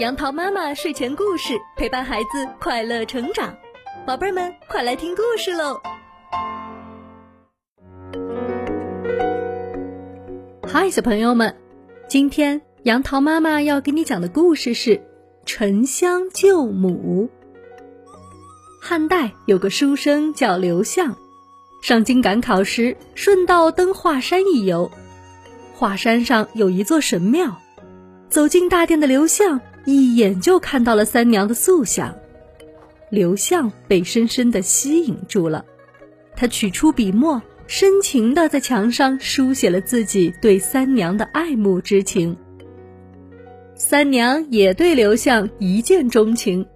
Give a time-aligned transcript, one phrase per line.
[0.00, 3.54] 杨桃妈妈睡前故事陪伴孩子快乐成长，
[4.04, 5.80] 宝贝们快来听故事喽！
[10.66, 11.56] 嗨，小朋友们，
[12.08, 14.96] 今天杨桃妈妈要给你讲的故事是
[15.46, 17.30] 《沉香救母》。
[18.82, 21.16] 汉代有个书生叫刘向，
[21.82, 24.90] 上京赶考时顺道登华山一游，
[25.72, 27.60] 华山上有一座神庙，
[28.28, 29.60] 走进大殿的刘向。
[29.84, 32.16] 一眼就看到了三娘的塑像，
[33.10, 35.64] 刘向被深深的吸引住了。
[36.36, 42.36] 他取出笔墨，深情的在墙上书写了自己对三娘的爱慕之情。
[43.74, 46.66] 三娘也对刘向一见钟情，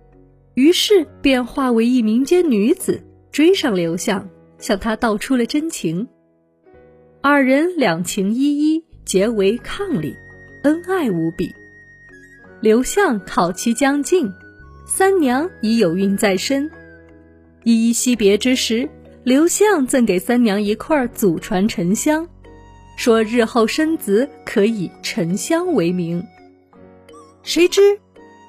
[0.54, 6.08] 于是便化为一民间女子，追上刘向，向他道出了真情。
[7.20, 10.14] 二人两情依依，结为伉俪，
[10.62, 11.54] 恩爱无比。
[12.60, 14.32] 刘向考期将近，
[14.84, 16.68] 三娘已有孕在身。
[17.62, 18.88] 依依惜别之时，
[19.22, 22.28] 刘向赠给三娘一块祖传沉香，
[22.96, 26.24] 说日后生子可以沉香为名。
[27.44, 28.00] 谁知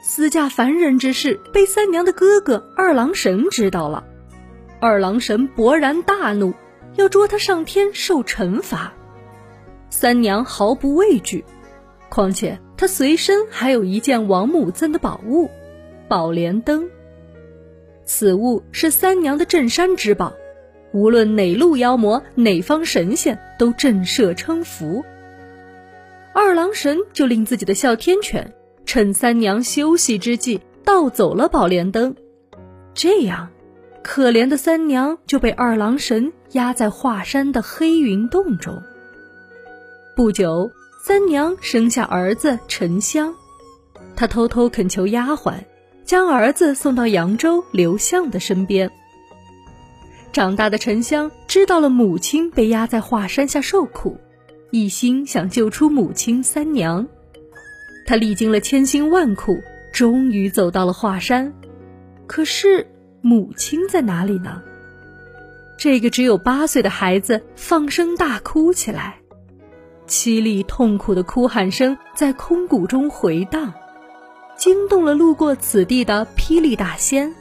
[0.02, 4.04] 私嫁凡人之事被三娘的哥哥二郎神知道了，
[4.80, 6.56] 二郎神勃然大怒，
[6.96, 8.92] 要捉他上天受惩罚。
[9.92, 11.46] 三娘毫不畏惧。
[12.10, 15.50] 况且他随身还有一件王母赠的宝物——
[16.10, 16.90] 宝莲灯。
[18.04, 20.34] 此物是三娘的镇山之宝，
[20.92, 25.04] 无论哪路妖魔、哪方神仙都震慑称服。
[26.34, 28.54] 二郎神就令自己的哮天犬
[28.86, 32.16] 趁三娘休息之际盗走了宝莲灯，
[32.96, 33.50] 这样，
[34.02, 38.82] 可怜的三娘就被二郎神压在华山的黑云洞中。
[40.16, 40.72] 不久。
[41.02, 43.34] 三娘生下儿子沉香，
[44.18, 45.54] 她偷偷恳求丫鬟，
[46.04, 48.92] 将儿子送到扬州刘向的身边。
[50.34, 54.18] 长大的沉香知道了母亲被压在华山下受苦，
[54.72, 57.08] 一心想救出母亲三娘。
[58.06, 59.58] 他历经了千辛万苦，
[59.94, 61.54] 终于走到了华山。
[62.28, 62.86] 可是
[63.22, 64.62] 母亲在哪里呢？
[65.78, 69.22] 这个只有八岁的孩子放声大哭起来。
[70.10, 73.72] 凄厉痛苦的哭喊声在空谷中回荡，
[74.58, 77.34] 惊动了路过此地的霹雳大仙。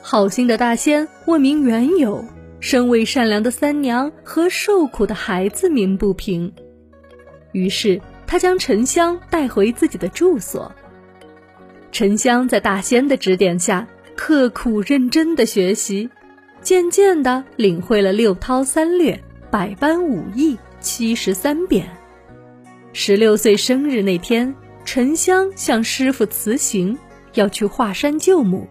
[0.00, 2.24] 好心的大仙问明缘由，
[2.60, 6.50] 身为善良的三娘和受苦的孩子鸣不平，
[7.52, 10.72] 于是他将沉香带回自己的住所。
[11.92, 16.08] 沉香在大仙的指点下，刻苦认真的学习，
[16.62, 20.56] 渐渐的领会了六韬三略、百般武艺。
[20.88, 21.86] 七十三变。
[22.94, 24.54] 十六岁生日那天，
[24.86, 26.96] 沉香向师傅辞行，
[27.34, 28.66] 要去华山救母。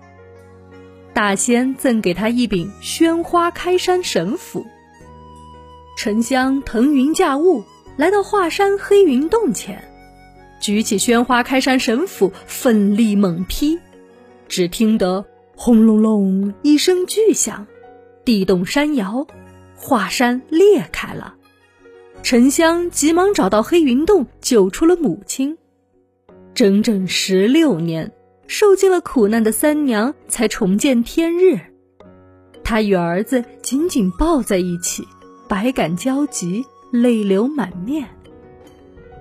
[1.13, 4.66] 大仙赠给他一柄宣花开山神斧。
[5.95, 7.63] 沉香腾云驾雾，
[7.97, 9.88] 来到华山黑云洞前，
[10.59, 13.77] 举起宣花开山神斧，奋力猛劈。
[14.47, 15.23] 只听得
[15.56, 17.67] 轰隆隆一声巨响，
[18.25, 19.27] 地动山摇，
[19.75, 21.35] 华山裂开了。
[22.23, 25.57] 沉香急忙找到黑云洞，救出了母亲。
[26.53, 28.11] 整整十六年，
[28.47, 31.57] 受尽了苦难的三娘才重见天日。
[32.66, 35.07] 她与儿子紧紧抱在一起，
[35.47, 38.06] 百感交集，泪流满面。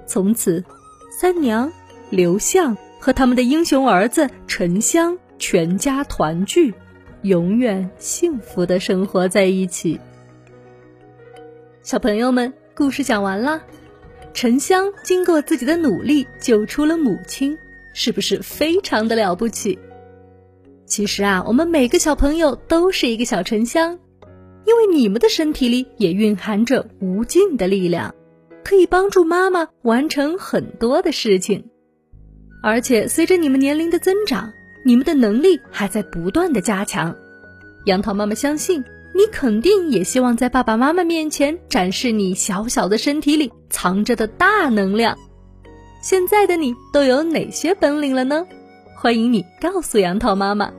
[0.04, 0.64] 从此，
[1.10, 1.70] 三娘、
[2.10, 6.74] 刘向和他们的英雄儿子沉香全家团聚，
[7.22, 10.00] 永远幸福的生活在一起。
[11.82, 12.52] 小朋友们。
[12.76, 13.62] 故事讲完了，
[14.34, 17.56] 沉香经过自己的努力救出了母亲，
[17.94, 19.78] 是不是非常的了不起？
[20.84, 23.98] 其实啊，我们每个小朋友都是一个小沉香，
[24.66, 28.14] 因为你们的身体里也蕴含着无尽的力量，
[28.62, 31.64] 可以帮助妈妈完成很多的事情。
[32.62, 34.52] 而且随着你们年龄的增长，
[34.84, 37.16] 你们的能力还在不断的加强。
[37.86, 38.84] 杨桃妈妈相信。
[39.16, 45.16] 你肯定也希望在爸爸妈妈面前展示你小小的身体里藏着的大能量。
[46.02, 48.46] 现在的你都有哪些本领了呢？
[48.94, 50.70] 欢迎你告诉杨桃妈妈。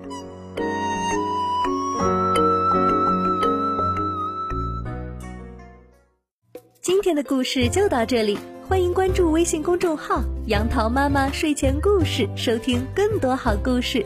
[6.79, 8.37] 今天的故事就到这里，
[8.69, 14.05] 欢迎关注微信公众号“杨桃妈妈睡前故事”，收听更多好故事。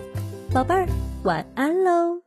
[0.53, 0.87] 宝贝儿，
[1.23, 2.17] 晚安喽。